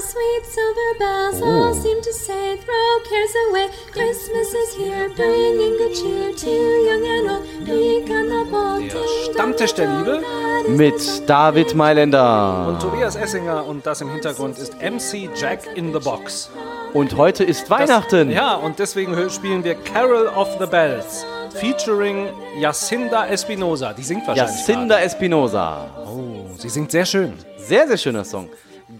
[0.00, 3.68] sweet silver bells, all seem to say, throw cares away.
[3.92, 8.92] Christmas is here, bringing good cheer to young and old, meek and the bold.
[8.92, 10.22] Der Stammtisch der Liebe
[10.68, 12.66] Mit David Mailänder.
[12.68, 16.50] und Tobias Essinger und das im Hintergrund ist MC Jack in the Box.
[16.92, 18.30] Und heute ist Das- Weihnachten.
[18.30, 21.24] Ja, und deswegen spielen wir Carol of the Bells
[21.54, 23.92] featuring Jacinda Espinosa.
[23.92, 24.56] Die singt wahrscheinlich.
[24.58, 25.88] Jacinda Espinosa.
[25.94, 26.08] gerade.
[26.10, 27.32] Oh, sie singt sehr schön.
[27.56, 28.48] Sehr, sehr schöner Song.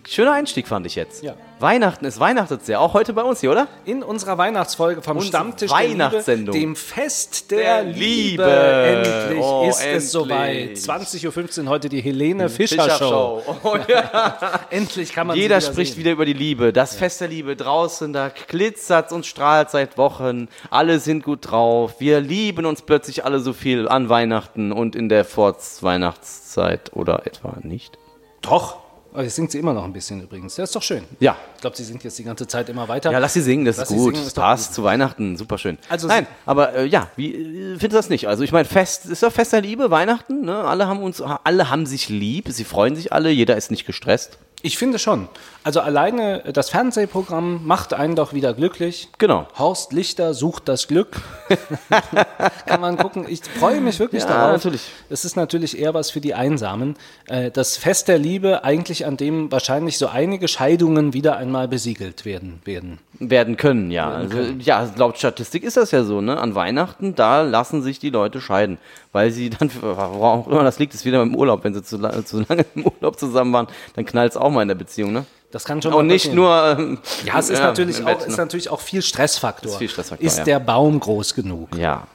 [0.09, 1.23] Schöner Einstieg fand ich jetzt.
[1.23, 1.35] Ja.
[1.61, 2.81] Weihnachten, es weihnachtet sehr.
[2.81, 3.69] Auch heute bei uns hier, oder?
[3.85, 6.53] In unserer Weihnachtsfolge vom Unsere Stammtisch der Weihnachtssendung.
[6.55, 8.43] Liebe, dem Fest der, Der Liebe.
[8.43, 8.45] Liebe.
[8.45, 9.97] Endlich Oh, ist endlich.
[9.97, 10.77] es soweit.
[10.77, 13.43] 20.15 Uhr heute die Helene Fischer, Show.
[13.63, 14.61] Oh, ja.
[14.71, 16.01] Endlich kann man Jeder wieder spricht sehen.
[16.01, 16.73] wieder über die Liebe.
[16.73, 20.49] Das Fest der Liebe draußen, da glitzert und strahlt seit Wochen.
[20.71, 21.95] Alle sind gut drauf.
[21.99, 27.57] Wir lieben uns plötzlich alle so viel an Weihnachten und in der Vorweihnachtszeit oder etwa
[27.63, 27.97] nicht.
[28.43, 28.84] Doch.
[29.15, 30.57] Aber jetzt singt sie immer noch ein bisschen übrigens.
[30.57, 31.05] Das ist doch schön.
[31.21, 31.37] Ja.
[31.55, 33.13] Ich glaube, sie singt jetzt die ganze Zeit immer weiter.
[33.13, 34.07] Ja, lass sie singen, das Lass ist gut.
[34.07, 34.75] singen, das ist passt gut.
[34.75, 35.79] zu Weihnachten, super schön.
[35.89, 38.27] Also Nein, aber äh, ja, wie äh, findest du das nicht?
[38.27, 40.57] Also ich meine, Fest ist doch Fest der Liebe, Weihnachten, ne?
[40.57, 44.39] Alle haben uns, alle haben sich lieb, sie freuen sich alle, jeder ist nicht gestresst.
[44.67, 45.29] Ich finde schon.
[45.63, 49.11] Also alleine das Fernsehprogramm macht einen doch wieder glücklich.
[49.19, 49.47] Genau.
[49.59, 51.21] Horst Lichter sucht das Glück.
[52.67, 53.27] Kann man gucken.
[53.29, 54.53] Ich freue mich wirklich Ja, darauf.
[54.53, 54.89] natürlich.
[55.11, 56.97] Es ist natürlich eher was für die Einsamen.
[57.29, 62.25] Äh, Das Fest der Liebe, eigentlich an dem wahrscheinlich so einige Scheidungen wieder einmal besiegelt
[62.25, 62.61] werden.
[62.65, 62.99] werden.
[63.19, 64.11] Werden können, ja.
[64.11, 66.39] Also, ja, laut Statistik ist das ja so, ne?
[66.39, 68.79] An Weihnachten, da lassen sich die Leute scheiden.
[69.13, 71.65] Weil sie dann, warum auch immer das liegt, ist wieder im Urlaub.
[71.65, 74.69] Wenn sie zu, zu lange im Urlaub zusammen waren, dann knallt es auch mal in
[74.69, 75.25] der Beziehung, ne?
[75.51, 76.37] Das kann schon Und mal nicht passieren.
[76.37, 76.77] nur.
[76.79, 78.37] ähm, Ja, es ist, natürlich, im auch, Bett, ist ne?
[78.39, 79.71] natürlich auch viel Stressfaktor.
[79.73, 80.45] Ist viel Stressfaktor, Ist ja.
[80.45, 81.77] der Baum groß genug?
[81.77, 82.07] Ja.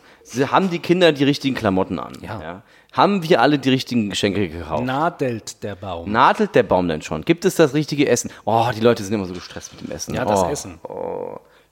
[0.48, 2.18] Haben die Kinder die richtigen Klamotten an.
[2.22, 2.62] Ja.
[2.92, 4.84] Haben wir alle die richtigen Geschenke gekauft?
[4.84, 6.12] Nadelt der Baum.
[6.12, 7.23] Nadelt der Baum denn schon?
[7.23, 8.31] Gibt es das richtige Essen?
[8.46, 10.14] Oh, die Leute sind immer so gestresst mit dem Essen.
[10.16, 10.80] Ja, das oh, Essen.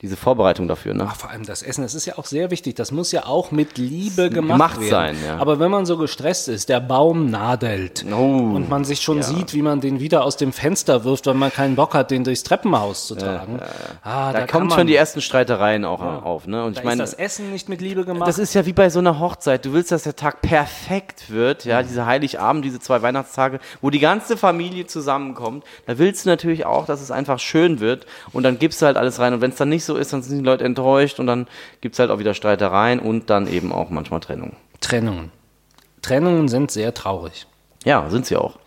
[0.04, 1.08] Diese Vorbereitung dafür, ne?
[1.10, 2.76] Ach, vor allem das Essen, das ist ja auch sehr wichtig.
[2.76, 4.90] Das muss ja auch mit Liebe gemacht, gemacht werden.
[4.92, 5.38] sein, ja.
[5.38, 8.16] Aber wenn man so gestresst ist, der Baum nadelt Oh,
[8.54, 11.52] und man sich schon sieht, wie man den wieder aus dem Fenster wirft, weil man
[11.52, 13.60] keinen Bock hat, den durchs Treppenhaus zu tragen.
[14.04, 16.64] Ah, Da, kann kommt man, schon die ersten Streitereien auch auf, ne?
[16.64, 18.28] Und Da ich meine, ist das Essen nicht mit Liebe gemacht.
[18.28, 19.66] Das ist ja wie bei so einer Hochzeit.
[19.66, 24.00] Du willst, dass der Tag perfekt wird, ja, dieser Heiligabend, diese zwei Weihnachtstage, wo die
[24.00, 25.64] ganze Familie zusammenkommt.
[25.88, 28.96] Da willst du natürlich auch, dass es einfach schön wird und dann gibst du halt
[28.98, 29.34] alles rein.
[29.34, 31.48] Und wenn es dann nicht so ist, dann sind die Leute enttäuscht und dann
[31.82, 34.56] gibt es halt auch wieder Streitereien und dann eben auch manchmal Trennung.
[34.82, 35.32] Trennungen.
[36.02, 37.48] Trennungen sind sehr traurig.
[37.84, 38.60] Ja, sind sie auch.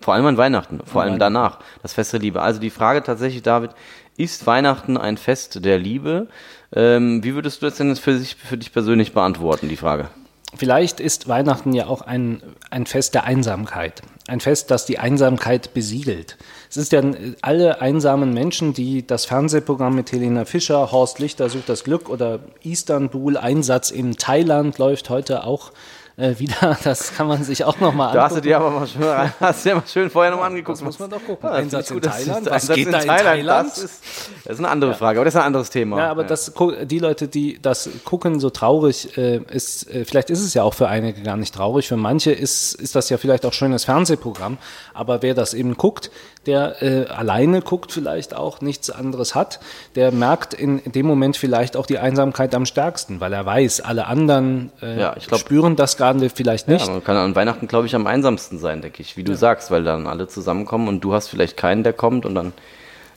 [0.00, 2.40] Vor allem an Weihnachten, vor allem danach, das Fest der Liebe.
[2.40, 3.72] Also die Frage tatsächlich, David,
[4.16, 6.28] ist Weihnachten ein Fest der Liebe?
[6.72, 10.08] Ähm, wie würdest du das denn für, sich, für dich persönlich beantworten, die Frage?
[10.56, 14.02] Vielleicht ist Weihnachten ja auch ein, ein Fest der Einsamkeit.
[14.28, 16.36] Ein Fest, das die Einsamkeit besiegelt.
[16.70, 17.02] Es ist ja
[17.42, 22.40] alle einsamen Menschen, die das Fernsehprogramm mit Helena Fischer, Horst Lichter sucht das Glück oder
[22.62, 25.72] Istanbul, Einsatz in Thailand läuft heute auch
[26.18, 26.76] äh, wieder.
[26.84, 28.48] Das kann man sich auch nochmal Da hast du angucken.
[28.48, 30.78] dir aber mal schön, hast dir mal schön vorher nochmal angeguckt.
[30.78, 31.38] Das muss man doch gucken.
[31.48, 32.38] Ja, das Einsatz in gut, das Thailand?
[32.40, 33.70] ist- Was Einsatz geht in da in Thailand?
[33.70, 34.02] Das ist,
[34.44, 35.98] das ist eine andere Frage, aber das ist ein anderes Thema.
[35.98, 40.30] Ja, aber das gu- die Leute, die das gucken, so traurig äh, ist, äh, vielleicht
[40.30, 41.88] ist es ja auch für einige gar nicht traurig.
[41.88, 44.58] Für manche ist, ist das ja vielleicht auch schönes Fernsehprogramm.
[44.94, 46.10] Aber wer das eben guckt,
[46.46, 49.60] der äh, alleine guckt vielleicht auch, nichts anderes hat,
[49.96, 54.06] der merkt in, dem Moment vielleicht auch die Einsamkeit am stärksten, weil er weiß, alle
[54.06, 56.86] anderen äh, Ja, glaub- spüren das gerade vielleicht nicht.
[56.86, 59.70] Ja, man kann an Weihnachten, glaube ich, am einsamsten sein, denke ich, wie du sagst,
[59.70, 62.52] weil dann alle zusammenkommen und du hast vielleicht keinen, der kommt und dann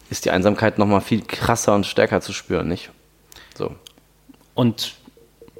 [0.09, 2.89] ist die Einsamkeit nochmal viel krasser und stärker zu spüren, nicht?
[3.57, 3.75] So.
[4.55, 4.95] und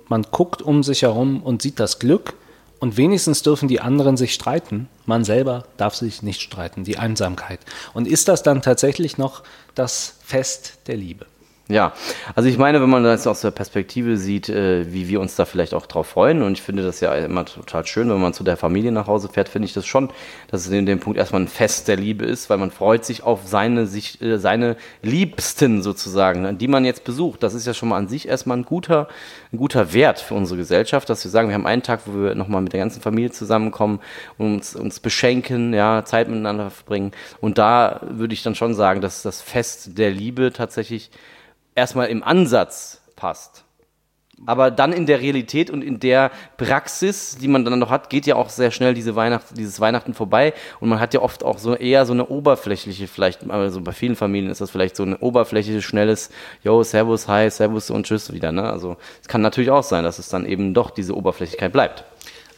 [0.08, 2.34] man guckt um sich herum und sieht das Glück
[2.80, 4.90] und wenigstens dürfen die anderen sich streiten.
[5.06, 7.60] Man selber darf sich nicht streiten, die Einsamkeit.
[7.94, 9.44] Und ist das dann tatsächlich noch
[9.76, 11.28] das Fest der Liebe?
[11.72, 11.94] Ja,
[12.36, 15.46] also ich meine, wenn man das aus der Perspektive sieht, äh, wie wir uns da
[15.46, 18.44] vielleicht auch drauf freuen, und ich finde das ja immer total schön, wenn man zu
[18.44, 20.10] der Familie nach Hause fährt, finde ich das schon,
[20.50, 23.24] dass es in dem Punkt erstmal ein Fest der Liebe ist, weil man freut sich
[23.24, 27.42] auf seine, sich, äh, seine Liebsten sozusagen, ne, die man jetzt besucht.
[27.42, 29.08] Das ist ja schon mal an sich erstmal ein guter,
[29.54, 32.36] ein guter Wert für unsere Gesellschaft, dass wir sagen, wir haben einen Tag, wo wir
[32.36, 34.02] nochmal mit der ganzen Familie zusammenkommen
[34.38, 37.12] und uns, uns beschenken, ja, Zeit miteinander verbringen.
[37.40, 41.12] Und da würde ich dann schon sagen, dass das Fest der Liebe tatsächlich
[41.82, 43.66] erstmal im Ansatz passt.
[44.46, 48.26] Aber dann in der Realität und in der Praxis, die man dann noch hat, geht
[48.26, 50.54] ja auch sehr schnell diese Weihnacht, dieses Weihnachten vorbei.
[50.80, 54.16] Und man hat ja oft auch so eher so eine oberflächliche, vielleicht, also bei vielen
[54.16, 56.32] Familien ist das vielleicht so ein oberflächliches, schnelles,
[56.64, 58.52] yo, Servus, hi, Servus und Tschüss wieder.
[58.52, 58.64] Ne?
[58.64, 62.04] Also es kann natürlich auch sein, dass es dann eben doch diese Oberflächlichkeit bleibt.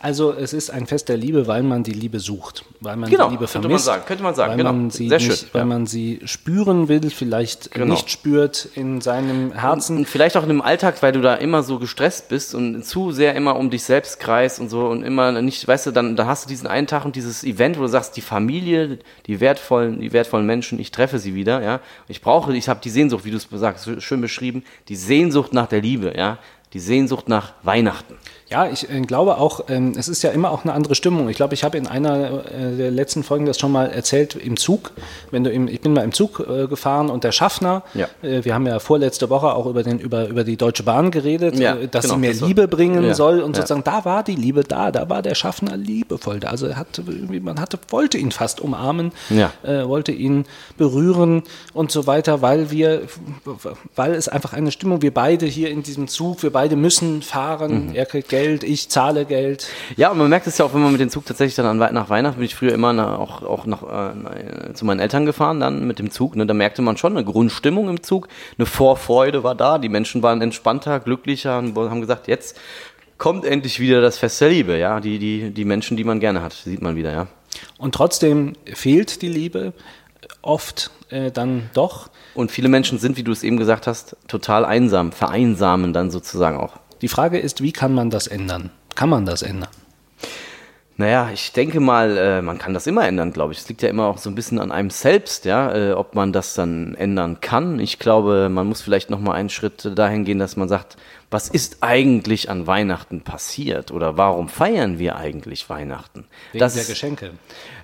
[0.03, 3.27] Also es ist ein Fest der Liebe, weil man die Liebe sucht, weil man Genau,
[3.29, 3.87] die Liebe könnte vermisst.
[3.87, 4.73] man sagen, könnte man sagen, weil genau.
[4.73, 5.65] Man sie Sehr nicht, schön, Weil ja.
[5.65, 7.85] man sie spüren will, vielleicht Genau.
[7.93, 9.95] nicht spürt in seinem Herzen.
[9.99, 13.13] Und vielleicht auch in dem Alltag, weil du da immer so gestresst bist und zu
[13.13, 16.27] sehr immer um dich selbst kreist und so und immer nicht, weißt du, dann, dann
[16.27, 20.01] hast du diesen einen Tag und dieses Event, wo du sagst, die Familie, die wertvollen,
[20.01, 21.79] die wertvollen Menschen, ich treffe sie wieder, ja.
[22.09, 25.67] Ich brauche, ich habe die Sehnsucht, wie du es sagst, schön beschrieben, die Sehnsucht nach
[25.67, 26.39] der Liebe, ja.
[26.73, 28.15] Die Sehnsucht nach Weihnachten.
[28.53, 31.27] Ja, ich äh, glaube auch, ähm, es ist ja immer auch eine andere Stimmung.
[31.27, 34.57] Ich glaube, ich habe in einer äh, der letzten Folgen das schon mal erzählt im
[34.57, 34.91] Zug.
[35.31, 38.07] Wenn du im, ich bin mal im Zug äh, gefahren und der Schaffner, Ja.
[38.21, 41.57] äh, wir haben ja vorletzte Woche auch über, den, über, über die Deutsche Bahn geredet,
[41.57, 44.21] Ja, äh, dass genau, sie mehr das Liebe bringen Ja, soll und sozusagen da war
[44.23, 46.39] die Liebe da, da war der Schaffner liebevoll.
[46.39, 46.49] da.
[46.49, 47.01] Also er hat,
[47.41, 49.13] man hatte, wollte ihn fast umarmen,
[49.63, 50.45] äh, wollte ihn
[50.77, 51.41] berühren
[51.73, 53.01] und so weiter, weil wir,
[53.95, 57.87] weil es einfach eine Stimmung, wir beide hier in diesem Zug, wir beide müssen fahren,
[57.89, 57.95] Mhm.
[57.95, 59.67] er kriegt Geld, ich zahle Geld.
[59.95, 61.93] Ja, und man merkt es ja auch, wenn man mit dem Zug tatsächlich dann an,
[61.93, 65.59] nach Weihnachten, bin ich früher immer nach, auch, auch nach, äh, zu meinen Eltern gefahren,
[65.59, 66.35] dann mit dem Zug.
[66.35, 70.21] Ne, da merkte man schon eine Grundstimmung im Zug, eine Vorfreude war da, die Menschen
[70.21, 72.59] waren entspannter, glücklicher und haben gesagt, jetzt
[73.17, 74.77] kommt endlich wieder das Fest der Liebe.
[74.77, 77.27] Ja, die, die, die Menschen, die man gerne hat, sieht man wieder, ja.
[77.77, 79.73] Und trotzdem fehlt die Liebe
[80.41, 82.09] oft äh, dann doch.
[82.35, 86.57] Und viele Menschen sind, wie du es eben gesagt hast, total einsam, vereinsamen dann sozusagen
[86.57, 86.73] auch.
[87.03, 88.69] Die Frage ist, wie kann man das ändern?
[88.95, 89.69] Kann man das ändern?
[90.95, 93.59] Naja, ich denke mal, äh, man kann das immer ändern, glaube ich.
[93.59, 96.31] Es liegt ja immer auch so ein bisschen an einem selbst, ja, äh, ob man
[96.31, 97.77] das dann ändern kann.
[97.79, 100.95] Ich glaube, man muss vielleicht noch mal einen Schritt dahin gehen, dass man sagt,
[101.33, 106.25] was ist eigentlich an Weihnachten passiert oder warum feiern wir eigentlich Weihnachten?
[106.51, 107.31] Wegen das, der Geschenke.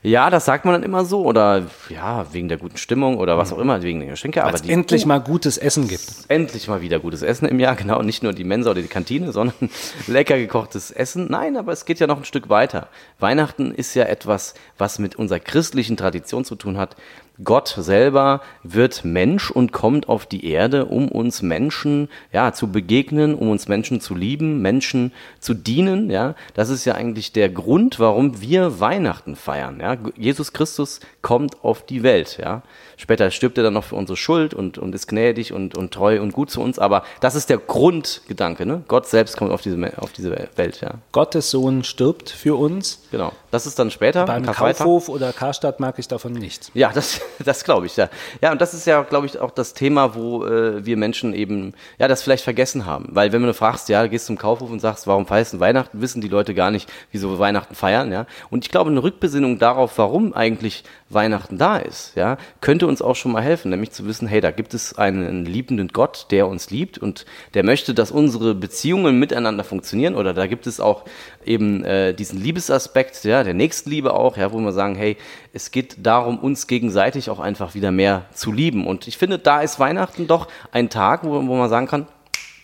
[0.03, 3.51] ja, das sagt man dann immer so oder ja, wegen der guten Stimmung oder was
[3.51, 4.39] auch immer, wegen der Geschenke.
[4.39, 6.05] Weil Aber es endlich mal gutes Essen gibt.
[6.27, 9.31] endlich mal wieder gutes Essen im Jahr, genau, nicht nur die Mensa oder die Kantine,
[9.33, 9.69] sondern
[10.07, 11.27] lecker gekochtes Essen.
[11.29, 12.87] Nein, aber es geht ja noch ein Stück weiter.
[13.19, 16.95] Weihnachten ist ja etwas, was mit unserer christlichen Tradition zu tun hat.
[17.43, 23.33] Gott selber wird Mensch und kommt auf die Erde, um uns Menschen ja zu begegnen,
[23.33, 26.35] um uns Menschen zu lieben, Menschen zu dienen, ja.
[26.53, 29.97] Das ist ja eigentlich der Grund, warum wir Weihnachten feiern, ja.
[30.17, 32.61] Jesus Christus kommt auf die Welt, ja.
[32.97, 36.21] Später stirbt er dann noch für unsere Schuld und, und ist gnädig und, und treu
[36.21, 38.83] und gut zu uns, aber das ist der Grundgedanke, ne?
[38.89, 40.95] Gott selbst kommt auf diese, auf diese Welt, ja.
[41.13, 43.03] Gottes Sohn stirbt für uns.
[43.11, 43.31] Genau.
[43.51, 44.25] Das ist dann später.
[44.25, 44.45] Beim.
[44.45, 46.71] Kaufhof oder Karstadt mag ich davon nichts.
[46.73, 48.09] Ja, das, das glaube ich, ja.
[48.41, 51.73] Ja, und das ist ja, glaube ich, auch das Thema, wo äh, wir Menschen eben,
[51.97, 53.09] ja, das vielleicht vergessen haben.
[53.11, 56.21] Weil wenn du fragst, ja, gehst zum Kaufhof und sagst, warum feierst du Weihnachten, wissen
[56.21, 58.25] die Leute gar nicht, wieso wir Weihnachten feiern, ja.
[58.49, 63.15] Und ich glaube, eine Rückbesinnung darauf, warum eigentlich Weihnachten da ist, ja, könnte uns auch
[63.15, 66.69] schon mal helfen, nämlich zu wissen, hey, da gibt es einen liebenden Gott, der uns
[66.69, 71.05] liebt und der möchte, dass unsere Beziehungen miteinander funktionieren oder da gibt es auch
[71.45, 75.17] eben äh, diesen Liebesaspekt, ja, der Nächstenliebe auch, ja, wo wir sagen, hey,
[75.53, 78.85] es geht darum, uns gegenseitig auch einfach wieder mehr zu lieben.
[78.85, 82.07] Und ich finde, da ist Weihnachten doch ein Tag, wo, wo man sagen kann,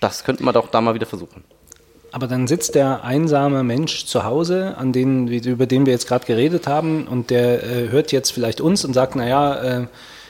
[0.01, 1.43] das könnte man doch da mal wieder versuchen.
[2.11, 6.25] Aber dann sitzt der einsame Mensch zu Hause, an den, über den wir jetzt gerade
[6.25, 9.87] geredet haben, und der äh, hört jetzt vielleicht uns und sagt, naja, äh,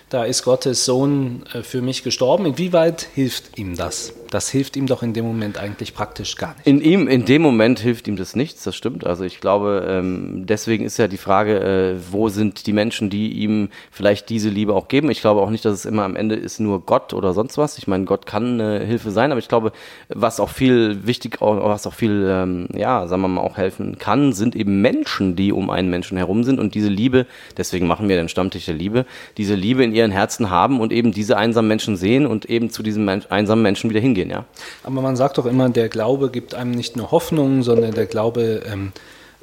[0.10, 2.46] da ist Gottes Sohn äh, für mich gestorben.
[2.46, 4.14] Inwieweit hilft ihm das?
[4.30, 6.68] Das hilft ihm doch in dem Moment eigentlich praktisch gar nicht.
[6.68, 9.06] In ihm, in dem Moment hilft ihm das nichts, das stimmt.
[9.06, 13.34] Also ich glaube, ähm, deswegen ist ja die Frage, äh, wo sind die Menschen, die
[13.34, 15.10] ihm vielleicht diese Liebe auch geben.
[15.12, 17.78] Ich glaube auch nicht, dass es immer am Ende ist nur Gott oder sonst was.
[17.78, 19.72] Ich meine, Gott kann eine Hilfe sein, aber ich glaube,
[20.10, 24.34] was auch viel wichtig, was auch viel, ähm, ja, sagen wir mal, auch helfen kann,
[24.34, 27.26] sind eben Menschen, die um einen Menschen herum sind und diese Liebe,
[27.58, 29.06] deswegen machen wir den Stammtisch der Liebe,
[29.38, 32.84] diese Liebe in ihren Herzen haben und eben diese einsamen Menschen sehen und eben zu
[32.84, 34.46] diesen Men einsamen Menschen wieder hingehen, ja.
[34.84, 38.62] Aber man sagt doch immer, der Glaube gibt einem nicht nur Hoffnung, sondern der Glaube
[38.66, 38.92] ähm,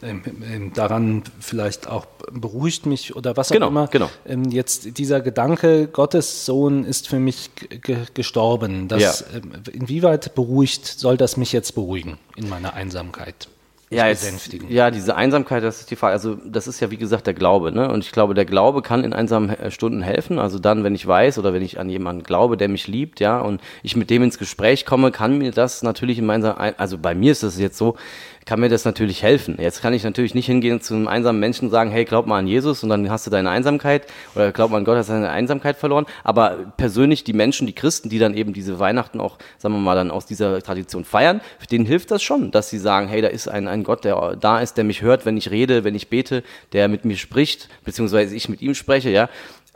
[0.03, 3.87] ähm, ähm, daran vielleicht auch beruhigt mich oder was auch Genau, immer.
[3.87, 4.11] genau.
[4.27, 8.89] Ähm, jetzt dieser Gedanke, Gottes Sohn ist für mich ge gestorben.
[8.89, 9.37] Das, Ja.
[9.39, 13.49] ähm, inwieweit beruhigt, soll das mich jetzt beruhigen in meiner Einsamkeit?
[13.93, 14.71] Ja, jetzt, besänftigen?
[14.71, 16.13] ja, diese Einsamkeit, das ist die Frage.
[16.13, 17.91] Also, das ist ja wie gesagt der Glaube, ne?
[17.91, 20.39] Und ich glaube, der Glaube kann in einsamen äh, Stunden helfen.
[20.39, 23.41] Also dann, wenn ich weiß oder wenn ich an jemanden glaube, der mich liebt, ja,
[23.41, 27.15] und ich mit dem ins Gespräch komme, kann mir das natürlich in meiner, also bei
[27.15, 27.97] mir ist das jetzt so,
[28.45, 29.57] kann mir das natürlich helfen.
[29.61, 32.39] Jetzt kann ich natürlich nicht hingehen zu einem einsamen Menschen und sagen, hey, glaub mal
[32.39, 35.31] an Jesus und dann hast du deine Einsamkeit oder glaub mal an Gott, hast deine
[35.31, 36.07] Einsamkeit verloren.
[36.25, 39.95] Aber persönlich die Menschen, die Christen, die dann eben diese Weihnachten auch, sagen wir mal,
[39.95, 43.49] dann aus dieser Tradition feiern, denen hilft das schon, dass sie sagen, hey, da ist
[43.49, 46.43] ein, ein Gott, der da ist, der mich hört, wenn ich rede, wenn ich bete,
[46.73, 49.29] der mit mir spricht, beziehungsweise ich mit ihm spreche, ja.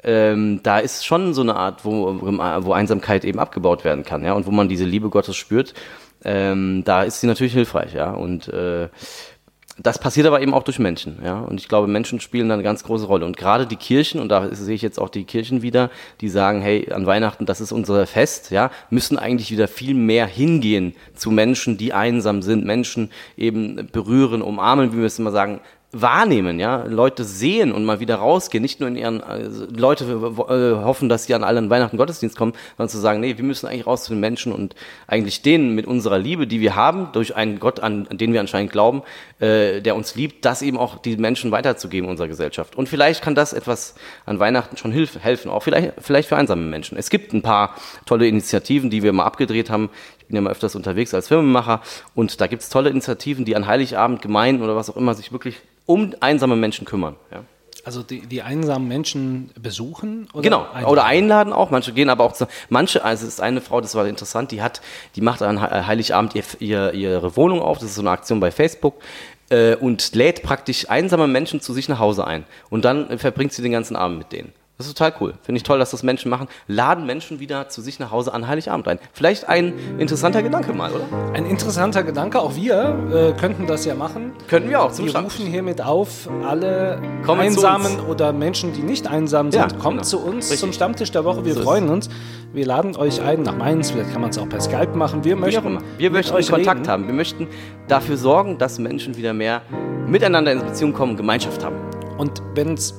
[0.03, 4.35] Ähm, da ist schon so eine Art, wo, wo Einsamkeit eben abgebaut werden kann, ja,
[4.35, 5.75] und wo man diese Liebe Gottes spürt
[6.25, 8.11] ähm, da ist sie natürlich hilfreich, ja.
[8.11, 8.89] Und äh,
[9.79, 11.39] das passiert aber eben auch durch Menschen, ja.
[11.41, 13.27] Und ich glaube, Menschen spielen da eine ganz große Rolle.
[13.27, 16.63] Und gerade die Kirchen, und da sehe ich jetzt auch die Kirchen wieder, die sagen,
[16.63, 21.31] hey, an Weihnachten, das ist unser Fest, ja, müssen eigentlich wieder viel mehr hingehen zu
[21.31, 25.61] Menschen, die einsam sind, Menschen eben berühren, umarmen, wie wir es immer sagen,
[26.01, 30.85] wahrnehmen, ja, Leute sehen und mal wieder rausgehen, nicht nur in ihren, also Leute äh,
[30.85, 33.87] hoffen, dass sie an allen Weihnachten Gottesdienst kommen, sondern zu sagen, nee, wir müssen eigentlich
[33.87, 34.75] raus zu den Menschen und
[35.07, 38.41] eigentlich denen mit unserer Liebe, die wir haben, durch einen Gott, an, an den wir
[38.41, 39.03] anscheinend glauben,
[39.41, 42.77] äh, der uns liebt, das eben auch die Menschen weiterzugeben in unserer Gesellschaft.
[42.77, 46.63] Und vielleicht kann das etwas an Weihnachten schon hilf, helfen, auch vielleicht, vielleicht für einsame
[46.63, 46.99] Menschen.
[46.99, 47.75] Es gibt ein paar
[48.05, 49.91] tolle Initiativen, die wir mal abgedreht haben.
[50.27, 51.83] Ich bin ja mal öfters unterwegs als Filmemacher
[52.17, 55.31] und da gibt es tolle Initiativen, die an Heiligabend, Gemeinden oder was auch immer sich
[55.31, 57.15] wirklich um einsame Menschen kümmern.
[57.31, 57.45] Ja.
[57.85, 60.27] Also die, die einsamen Menschen besuchen?
[60.33, 60.87] Oder genau, einladen?
[60.87, 61.71] oder einladen auch.
[61.71, 64.61] Manche gehen aber auch zu, manche, also es ist eine Frau, das war interessant, die
[64.61, 64.81] hat,
[65.15, 68.51] die macht an Heiligabend ihr, ihr, ihre Wohnung auf, das ist so eine Aktion bei
[68.51, 68.95] Facebook
[69.51, 72.45] äh, und lädt praktisch einsame Menschen zu sich nach Hause ein.
[72.71, 74.53] Und dann verbringt sie den ganzen Abend mit denen.
[74.79, 75.35] Das ist total cool.
[75.43, 76.49] Finde ich toll, dass das Menschen machen.
[76.69, 78.99] Laden Menschen wieder zu sich nach Hause an Heiligabend ein.
[79.15, 81.05] Vielleicht ein interessanter Gedanke mal, oder?
[81.33, 82.41] Ein interessanter Gedanke.
[82.41, 84.33] Auch wir äh, könnten das ja machen.
[84.49, 84.93] Könnten wir auch.
[84.93, 89.79] Zum wir rufen hiermit auf, alle Kommt Einsamen oder Menschen, die nicht einsam sind, ja,
[89.79, 90.03] kommt genau.
[90.03, 90.61] zu uns Richtig.
[90.61, 91.47] zum Stammtisch der Woche.
[91.47, 92.11] Wir so freuen uns.
[92.53, 93.93] Wir laden euch ein nach Mainz.
[93.93, 95.25] Vielleicht kann man es auch per Skype machen.
[95.25, 96.89] Wir möchten, wir möchten euch Kontakt reden.
[96.91, 97.07] haben.
[97.07, 97.49] Wir möchten
[97.89, 99.63] dafür sorgen, dass Menschen wieder mehr
[100.07, 101.77] miteinander in Beziehung kommen, Gemeinschaft haben.
[102.19, 102.95] Und wenn es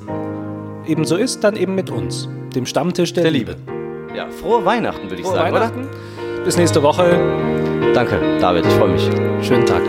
[0.87, 3.55] eben so ist, dann eben mit uns, dem Stammtisch der, der Liebe.
[3.65, 4.15] Liebe.
[4.15, 5.81] Ja, frohe Weihnachten würde ich frohe sagen, Weihnachten.
[5.81, 6.43] Oder?
[6.43, 7.19] Bis nächste Woche.
[7.93, 9.09] Danke, David, ich freue mich.
[9.45, 9.81] Schönen Tag.